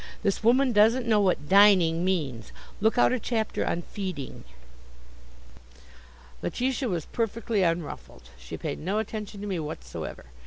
This 0.23 0.43
woman 0.43 0.71
doesn't 0.73 1.05
know 1.05 1.21
what 1.21 1.47
dining 1.47 2.03
means. 2.03 2.51
Look 2.79 2.97
out 2.97 3.11
a 3.13 3.19
chapter 3.19 3.63
on 3.67 3.83
feeding." 3.83 4.45
Letitia 6.41 6.89
was 6.89 7.05
perfectly 7.05 7.61
unruffled. 7.61 8.31
She 8.39 8.57
paid 8.57 8.79
no 8.79 8.97
attention 8.97 9.41
to 9.41 9.47
me 9.47 9.59
whatsoever. 9.59 10.25